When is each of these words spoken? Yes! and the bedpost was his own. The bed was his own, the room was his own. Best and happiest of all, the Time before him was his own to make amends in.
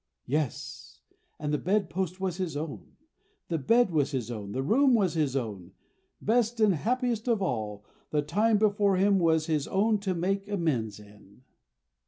Yes! 0.25 1.01
and 1.39 1.53
the 1.53 1.59
bedpost 1.59 2.19
was 2.19 2.37
his 2.37 2.57
own. 2.57 2.95
The 3.49 3.59
bed 3.59 3.91
was 3.91 4.09
his 4.09 4.31
own, 4.31 4.51
the 4.51 4.63
room 4.63 4.95
was 4.95 5.13
his 5.13 5.35
own. 5.35 5.73
Best 6.19 6.59
and 6.59 6.73
happiest 6.73 7.27
of 7.27 7.39
all, 7.39 7.85
the 8.09 8.23
Time 8.23 8.57
before 8.57 8.95
him 8.95 9.19
was 9.19 9.45
his 9.45 9.67
own 9.67 9.99
to 9.99 10.15
make 10.15 10.47
amends 10.47 10.99
in. 10.99 11.43